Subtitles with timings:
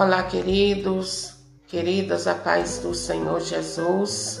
[0.00, 1.34] Olá, queridos,
[1.68, 4.40] queridas, a paz do Senhor Jesus,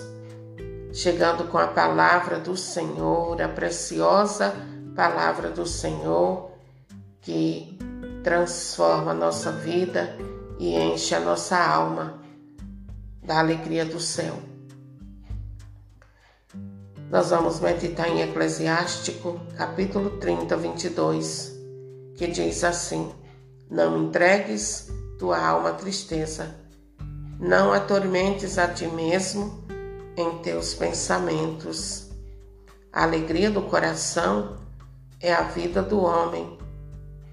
[0.90, 4.54] chegando com a palavra do Senhor, a preciosa
[4.96, 6.52] palavra do Senhor
[7.20, 7.78] que
[8.24, 10.16] transforma a nossa vida
[10.58, 12.22] e enche a nossa alma
[13.22, 14.38] da alegria do céu.
[17.10, 21.52] Nós vamos meditar em Eclesiástico, capítulo 30, 22,
[22.16, 23.12] que diz assim:
[23.70, 24.88] Não entregues
[25.20, 26.56] tua alma tristeza.
[27.38, 29.62] Não atormentes a ti mesmo
[30.16, 32.10] em teus pensamentos.
[32.90, 34.56] A alegria do coração
[35.20, 36.58] é a vida do homem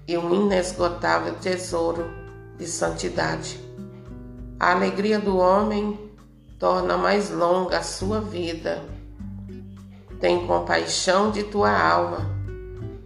[0.06, 2.10] e um inesgotável tesouro
[2.58, 3.58] de santidade.
[4.60, 5.98] A alegria do homem
[6.58, 8.84] torna mais longa a sua vida.
[10.20, 12.28] Tem compaixão de tua alma,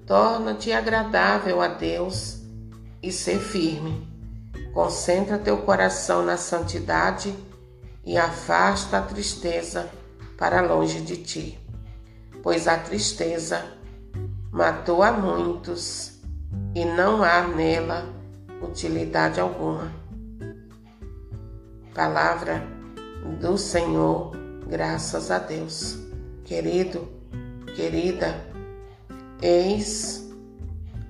[0.06, 2.41] torna-te agradável a Deus
[3.00, 4.11] e ser firme.
[4.73, 7.34] Concentra teu coração na santidade
[8.05, 9.91] e afasta a tristeza
[10.39, 11.61] para longe de ti,
[12.42, 13.65] pois a tristeza
[14.50, 16.20] matou a muitos
[16.75, 18.06] e não há nela
[18.62, 19.93] utilidade alguma.
[21.95, 22.67] Palavra
[23.41, 24.33] do Senhor,
[24.67, 25.98] graças a Deus.
[26.45, 27.06] Querido,
[27.77, 28.34] querida,
[29.43, 30.31] eis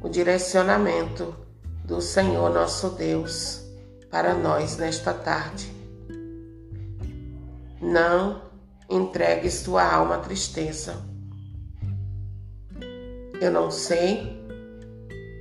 [0.01, 1.42] o direcionamento
[1.93, 3.61] do Senhor nosso Deus
[4.11, 5.71] para nós nesta tarde.
[7.83, 8.41] Não
[8.89, 10.97] entregues tua alma à tristeza.
[13.39, 14.43] Eu não sei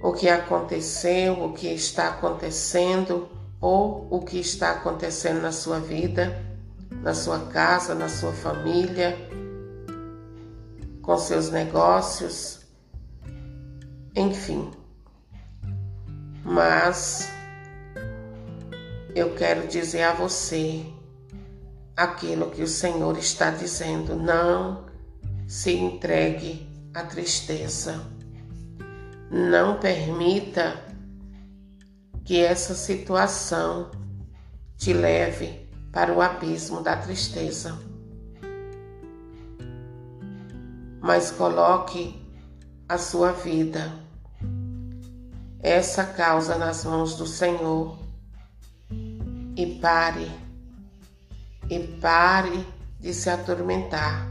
[0.03, 3.29] o que aconteceu, o que está acontecendo
[3.61, 6.37] ou o que está acontecendo na sua vida,
[7.01, 9.15] na sua casa, na sua família,
[11.01, 12.59] com seus negócios,
[14.13, 14.80] enfim
[16.43, 17.31] mas
[19.13, 20.85] eu quero dizer a você
[21.95, 24.85] aquilo que o Senhor está dizendo: não
[25.47, 28.01] se entregue à tristeza.
[29.29, 30.83] Não permita
[32.25, 33.91] que essa situação
[34.77, 37.77] te leve para o abismo da tristeza.
[40.99, 42.21] Mas coloque
[42.87, 44.00] a sua vida
[45.61, 47.97] essa causa nas mãos do Senhor
[49.55, 50.31] e pare,
[51.69, 52.65] e pare
[52.99, 54.27] de se atormentar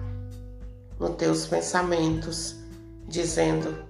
[0.99, 2.57] nos teus pensamentos,
[3.07, 3.85] dizendo: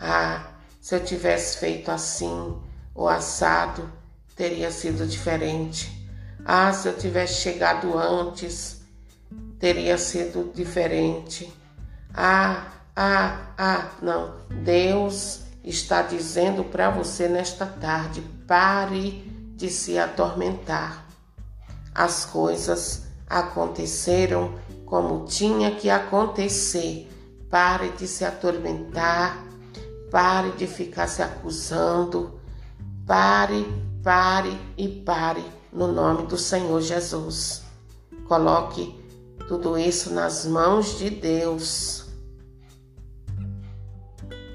[0.00, 0.50] Ah,
[0.80, 2.56] se eu tivesse feito assim
[2.94, 3.90] ou assado,
[4.34, 5.94] teria sido diferente.
[6.44, 8.80] Ah, se eu tivesse chegado antes,
[9.58, 11.52] teria sido diferente.
[12.14, 14.38] Ah, ah, ah, não.
[14.64, 19.22] Deus está dizendo para você nesta tarde: pare
[19.54, 21.06] de se atormentar.
[21.94, 24.54] As coisas aconteceram
[24.86, 27.06] como tinha que acontecer.
[27.50, 29.42] Pare de se atormentar,
[30.10, 32.38] pare de ficar se acusando.
[33.06, 33.66] Pare,
[34.02, 37.62] pare e pare no nome do Senhor Jesus.
[38.26, 38.94] Coloque
[39.48, 42.07] tudo isso nas mãos de Deus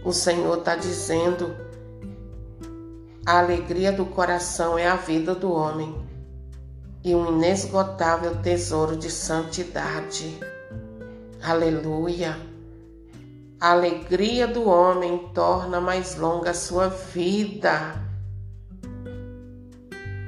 [0.04, 1.56] o Senhor está dizendo:
[3.26, 5.96] a alegria do coração é a vida do homem
[7.04, 10.40] e um inesgotável tesouro de santidade.
[11.42, 12.38] Aleluia!
[13.60, 18.02] A alegria do homem torna mais longa a sua vida.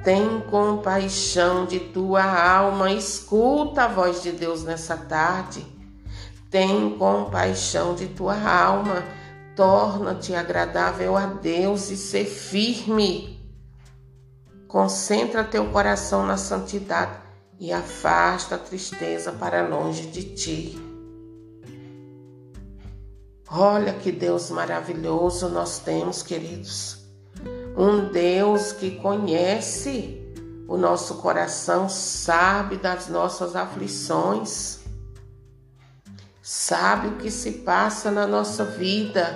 [0.02, 5.66] Tem compaixão de tua alma, escuta a voz de Deus nessa tarde.
[6.50, 9.02] Tem compaixão de tua alma
[9.56, 13.40] Torna-te agradável a Deus e ser firme.
[14.68, 17.18] Concentra teu coração na santidade
[17.58, 20.78] e afasta a tristeza para longe de ti.
[23.50, 26.98] Olha que Deus maravilhoso nós temos, queridos.
[27.74, 30.22] Um Deus que conhece
[30.68, 34.85] o nosso coração, sabe das nossas aflições
[36.48, 39.34] sabe o que se passa na nossa vida,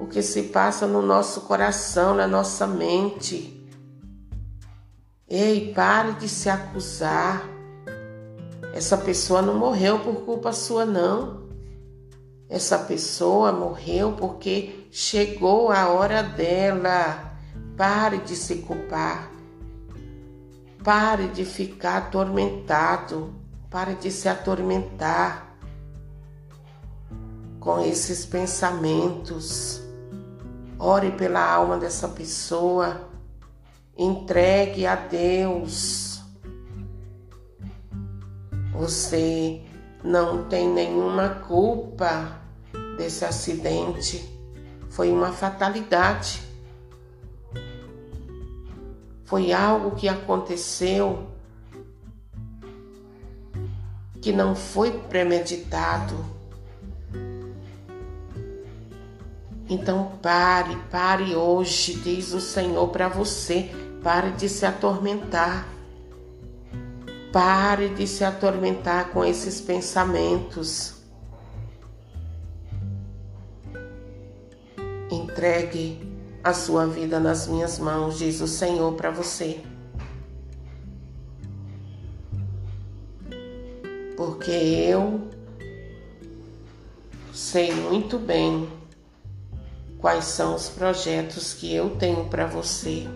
[0.00, 3.62] o que se passa no nosso coração, na nossa mente.
[5.28, 7.46] Ei, pare de se acusar.
[8.72, 11.42] Essa pessoa não morreu por culpa sua, não.
[12.48, 17.36] Essa pessoa morreu porque chegou a hora dela.
[17.76, 19.30] Pare de se culpar.
[20.82, 23.34] Pare de ficar atormentado.
[23.68, 25.51] Pare de se atormentar
[27.62, 29.80] com esses pensamentos.
[30.78, 33.12] Ore pela alma dessa pessoa
[33.96, 36.22] Entregue a Deus.
[38.72, 39.62] Você
[40.02, 42.40] não tem nenhuma culpa
[42.96, 44.28] desse acidente.
[44.88, 46.42] Foi uma fatalidade.
[49.24, 51.28] Foi algo que aconteceu
[54.22, 56.31] que não foi premeditado.
[59.72, 63.70] Então pare, pare hoje, diz o Senhor para você.
[64.02, 65.66] Pare de se atormentar.
[67.32, 70.96] Pare de se atormentar com esses pensamentos.
[75.10, 76.06] Entregue
[76.44, 79.58] a sua vida nas minhas mãos, diz o Senhor para você.
[84.18, 85.28] Porque eu
[87.32, 88.81] sei muito bem
[90.02, 93.08] quais são os projetos que eu tenho para você.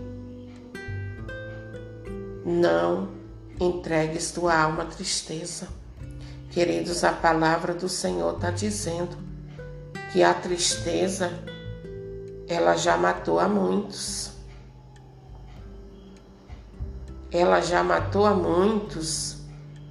[2.45, 3.09] Não
[3.61, 5.67] entregues tua alma à tristeza.
[6.53, 9.17] Queridos, a palavra do Senhor está dizendo
[10.13, 11.33] que a tristeza
[12.49, 14.31] ela já matou a muitos.
[17.33, 19.39] Ela já matou a muitos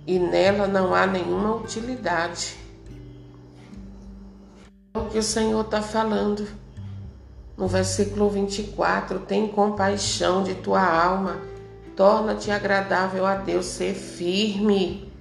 [0.07, 2.55] e nela não há nenhuma utilidade.
[4.93, 6.64] É o que o Senhor está falando
[7.57, 11.39] no versículo 24: tem compaixão de tua alma
[11.95, 15.11] Torna-te agradável a Deus, ser firme.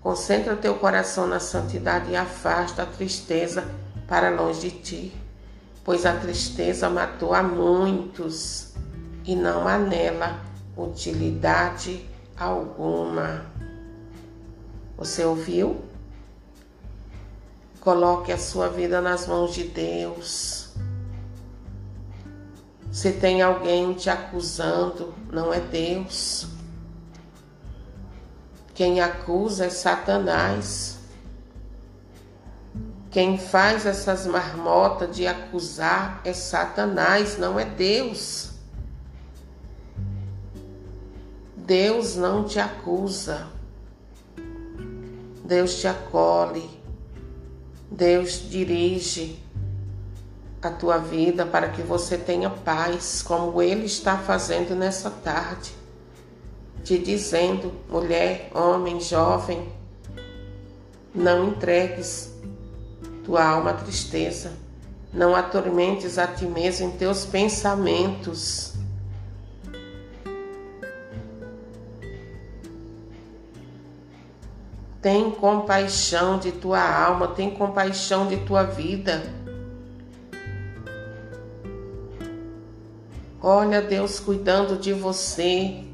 [0.00, 3.64] Concentra teu coração na santidade e afasta a tristeza
[4.08, 5.12] para longe de ti,
[5.82, 8.72] pois a tristeza matou a muitos
[9.24, 10.40] e não há nela
[10.76, 12.06] utilidade
[12.38, 13.44] alguma.
[14.96, 15.82] Você ouviu?
[17.80, 20.63] Coloque a sua vida nas mãos de Deus.
[22.94, 26.46] Se tem alguém te acusando, não é Deus.
[28.72, 31.00] Quem acusa é Satanás.
[33.10, 38.52] Quem faz essas marmotas de acusar é Satanás, não é Deus.
[41.56, 43.48] Deus não te acusa.
[45.44, 46.70] Deus te acolhe.
[47.90, 49.42] Deus dirige
[50.68, 55.72] a tua vida para que você tenha paz, como Ele está fazendo nessa tarde,
[56.82, 59.68] te dizendo, mulher, homem, jovem,
[61.14, 62.32] não entregues
[63.24, 64.52] tua alma à tristeza,
[65.12, 68.74] não atormentes a ti mesmo em teus pensamentos.
[75.00, 79.43] Tem compaixão de tua alma, tem compaixão de tua vida.
[83.46, 85.84] Olha Deus cuidando de você.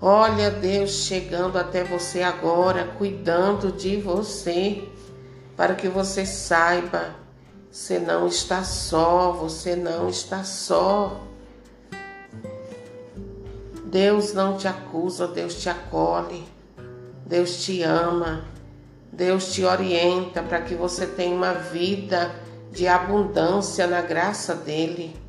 [0.00, 4.88] Olha Deus chegando até você agora, cuidando de você,
[5.54, 7.14] para que você saiba,
[7.70, 11.20] você não está só, você não está só.
[13.84, 16.42] Deus não te acusa, Deus te acolhe,
[17.26, 18.46] Deus te ama,
[19.12, 22.34] Deus te orienta para que você tenha uma vida
[22.72, 25.25] de abundância na graça dEle.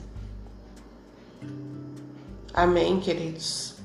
[2.58, 3.76] Amém, queridos.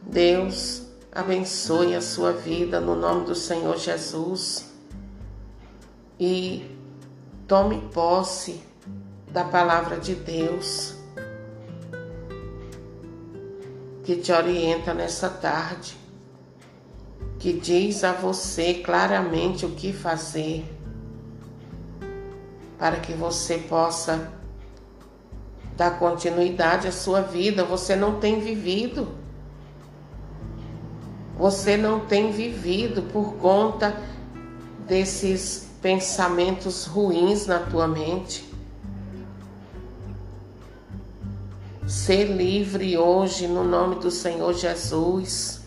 [0.00, 0.82] Deus
[1.12, 4.72] abençoe a sua vida no nome do Senhor Jesus
[6.18, 6.68] e
[7.46, 8.60] tome posse
[9.30, 10.96] da palavra de Deus
[14.02, 15.96] que te orienta nessa tarde,
[17.38, 20.64] que diz a você claramente o que fazer
[22.76, 24.41] para que você possa
[25.76, 27.64] dar continuidade à sua vida.
[27.64, 29.08] Você não tem vivido.
[31.38, 33.96] Você não tem vivido por conta
[34.86, 38.50] desses pensamentos ruins na tua mente.
[41.86, 45.62] Ser livre hoje no nome do Senhor Jesus.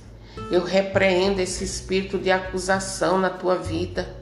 [0.52, 4.16] Eu repreendo esse espírito de acusação na tua vida.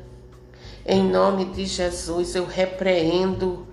[0.85, 3.67] Em nome de Jesus, eu repreendo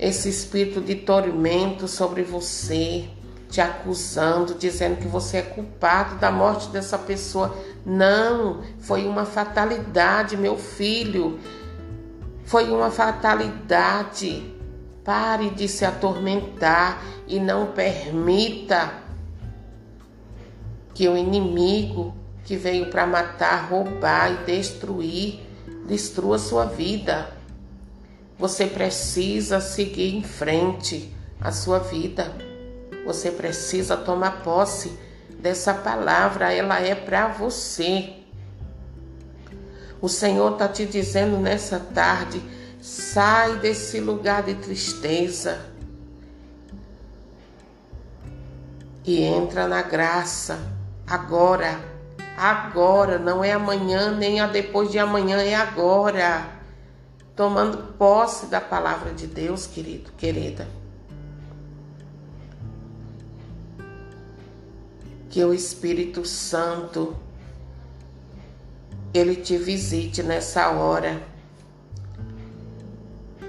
[0.00, 3.04] esse espírito de tormento sobre você,
[3.50, 7.54] te acusando, dizendo que você é culpado da morte dessa pessoa.
[7.84, 11.38] Não, foi uma fatalidade, meu filho.
[12.44, 14.54] Foi uma fatalidade.
[15.04, 18.94] Pare de se atormentar e não permita
[20.94, 22.14] que o inimigo
[22.44, 25.40] que veio para matar, roubar e destruir,
[25.86, 27.39] destrua sua vida.
[28.40, 32.34] Você precisa seguir em frente a sua vida.
[33.04, 34.98] Você precisa tomar posse
[35.38, 38.14] dessa palavra, ela é para você.
[40.00, 42.42] O Senhor está te dizendo nessa tarde:
[42.80, 45.60] sai desse lugar de tristeza
[49.04, 50.58] e entra na graça
[51.06, 51.78] agora.
[52.38, 56.59] Agora, não é amanhã nem a depois de amanhã, é agora.
[57.40, 60.68] Tomando posse da palavra de Deus, querido, querida.
[65.30, 67.16] Que o Espírito Santo
[69.14, 71.22] ele te visite nessa hora.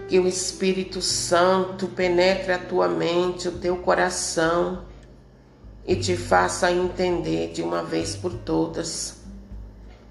[0.07, 4.85] Que o Espírito Santo penetre a tua mente, o teu coração
[5.85, 9.17] e te faça entender de uma vez por todas.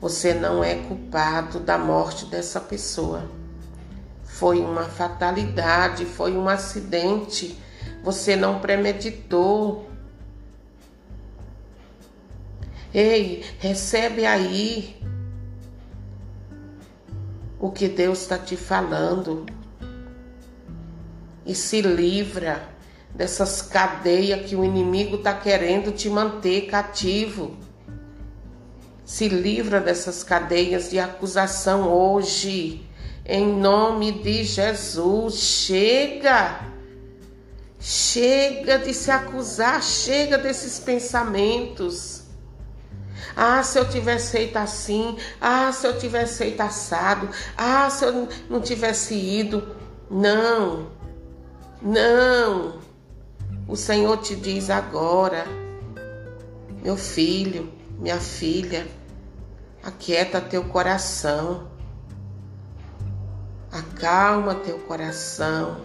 [0.02, 3.39] Você não é culpado da morte dessa pessoa.
[4.40, 7.58] Foi uma fatalidade, foi um acidente.
[8.02, 9.90] Você não premeditou.
[12.94, 14.98] Ei, recebe aí
[17.58, 19.44] o que Deus está te falando
[21.44, 22.66] e se livra
[23.14, 27.58] dessas cadeias que o inimigo está querendo te manter cativo.
[29.04, 32.88] Se livra dessas cadeias de acusação hoje,
[33.24, 35.34] em nome de Jesus.
[35.34, 36.70] Chega!
[37.78, 42.24] Chega de se acusar, chega desses pensamentos.
[43.34, 48.28] Ah, se eu tivesse feito assim, ah, se eu tivesse feito assado, ah, se eu
[48.50, 49.74] não tivesse ido.
[50.10, 50.90] Não,
[51.80, 52.80] não.
[53.66, 55.46] O Senhor te diz agora,
[56.82, 58.86] meu filho, minha filha,
[59.82, 61.70] aquieta teu coração,
[63.72, 65.76] acalma teu coração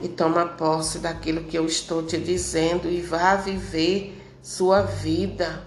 [0.00, 5.62] e toma posse daquilo que eu estou te dizendo e vá viver sua vida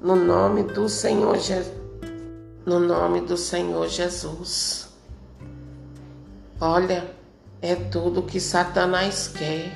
[0.00, 1.64] no nome do Senhor Je...
[2.64, 4.88] no nome do Senhor Jesus.
[6.60, 7.10] Olha,
[7.60, 9.74] é tudo que Satanás quer.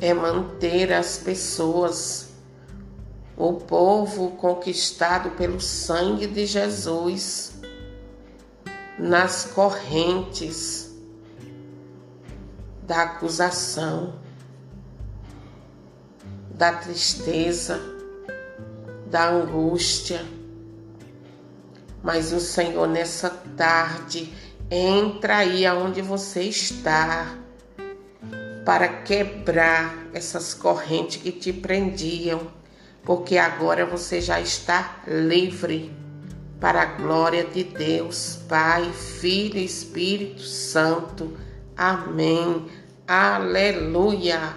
[0.00, 2.30] É manter as pessoas,
[3.36, 7.59] o povo conquistado pelo sangue de Jesus,
[9.00, 10.94] nas correntes
[12.82, 14.14] da acusação,
[16.50, 17.80] da tristeza,
[19.06, 20.24] da angústia.
[22.02, 24.32] Mas o Senhor, nessa tarde,
[24.72, 27.36] Entra aí aonde você está
[28.64, 32.46] para quebrar essas correntes que te prendiam,
[33.02, 35.92] porque agora você já está livre
[36.60, 41.36] para a glória de Deus, Pai, Filho e Espírito Santo.
[41.76, 42.66] Amém.
[43.08, 44.54] Aleluia.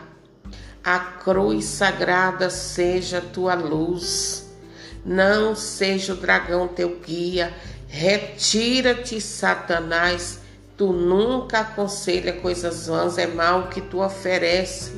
[0.83, 4.53] A cruz sagrada seja tua luz.
[5.05, 7.53] Não seja o dragão teu guia
[7.95, 10.39] Retira-te, Satanás,
[10.75, 14.93] tu nunca aconselha coisas vãs, é mal que tu oferece.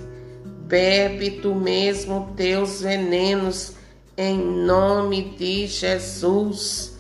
[0.62, 3.74] Bebe tu mesmo teus venenos,
[4.16, 6.95] em nome de Jesus.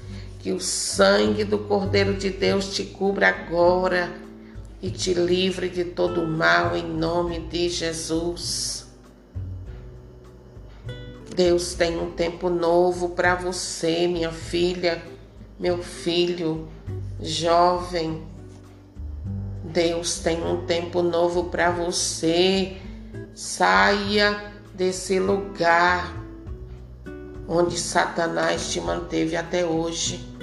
[0.46, 4.14] Que o sangue do Cordeiro de Deus te cubra agora
[4.80, 8.86] e te livre de todo mal, em nome de Jesus.
[11.36, 15.02] Deus tem um tempo novo para você, minha filha
[15.60, 16.68] meu filho,
[17.20, 18.22] jovem,
[19.64, 22.78] Deus tem um tempo novo para você.
[23.34, 26.14] Saia desse lugar
[27.48, 30.35] onde Satanás te manteve até hoje,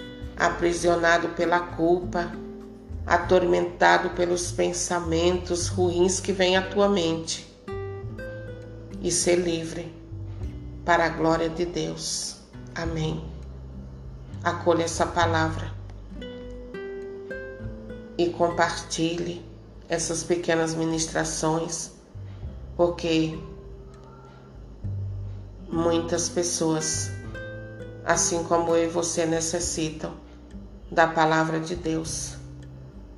[0.42, 2.32] aprisionado pela culpa,
[3.06, 7.48] atormentado pelos pensamentos ruins que vêm à tua mente.
[9.00, 9.94] E ser livre
[10.84, 12.38] para a glória de Deus.
[12.74, 13.24] Amém.
[14.42, 15.72] Acolha essa palavra
[18.18, 19.44] e compartilhe
[19.88, 21.92] essas pequenas ministrações,
[22.76, 23.38] porque
[25.68, 27.12] muitas pessoas,
[28.04, 30.21] assim como eu e você, necessitam
[30.92, 32.36] da palavra de Deus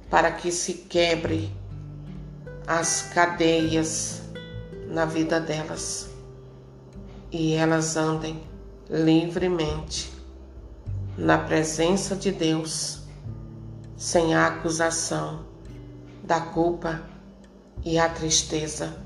[0.08, 1.52] para que se quebre
[2.68, 4.22] as cadeias
[4.88, 6.08] na vida delas
[7.32, 8.40] e elas andem
[8.88, 10.12] livremente
[11.18, 13.00] na presença de Deus,
[13.96, 15.44] sem a acusação
[16.22, 17.02] da culpa
[17.84, 18.96] e a tristeza,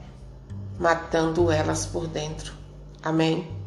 [0.78, 2.52] matando elas por dentro.
[3.02, 3.57] Amém?